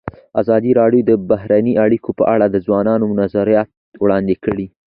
[0.41, 3.69] ازادي راډیو د بهرنۍ اړیکې په اړه د ځوانانو نظریات
[4.03, 4.67] وړاندې کړي.